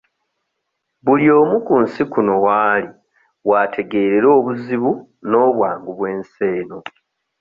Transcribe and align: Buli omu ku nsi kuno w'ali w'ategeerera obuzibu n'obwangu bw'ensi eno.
Buli 1.03 1.25
omu 1.39 1.57
ku 1.67 1.73
nsi 1.83 2.03
kuno 2.11 2.33
w'ali 2.45 2.89
w'ategeerera 3.47 4.27
obuzibu 4.37 4.91
n'obwangu 5.29 5.89
bw'ensi 5.97 6.41
eno. 6.59 6.79